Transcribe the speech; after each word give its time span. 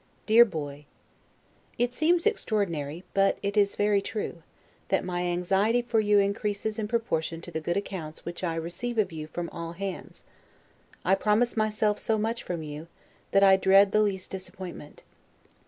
DEAR 0.25 0.45
BOY: 0.45 0.87
It 1.77 1.93
seems 1.93 2.25
extraordinary, 2.25 3.03
but 3.13 3.37
it 3.43 3.55
is 3.55 3.75
very 3.75 4.01
true, 4.01 4.41
that 4.87 5.05
my 5.05 5.25
anxiety 5.25 5.83
for 5.83 5.99
you 5.99 6.17
increases 6.17 6.79
in 6.79 6.87
proportion 6.87 7.39
to 7.41 7.51
the 7.51 7.61
good 7.61 7.77
accounts 7.77 8.25
which 8.25 8.43
I 8.43 8.55
receive 8.55 8.97
of 8.97 9.11
you 9.11 9.27
from 9.27 9.47
all 9.51 9.73
hands. 9.73 10.25
I 11.05 11.13
promise 11.13 11.55
myself 11.55 11.99
so 11.99 12.17
much 12.17 12.41
from 12.41 12.63
you, 12.63 12.87
that 13.29 13.43
I 13.43 13.57
dread 13.57 13.91
the 13.91 14.01
least 14.01 14.31
disappointment. 14.31 15.03